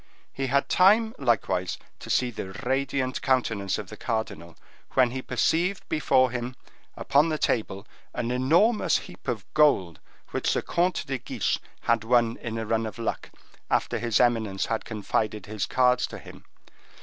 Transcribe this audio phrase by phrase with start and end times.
[0.33, 4.57] He had time, likewise, to see the radiant countenance of the cardinal,
[4.93, 6.55] when he perceived before him,
[6.97, 9.99] upon the table, an enormous heap of gold,
[10.31, 13.29] which the Comte de Guiche had won in a run of luck,
[13.69, 16.45] after his eminence had confided his cards to him.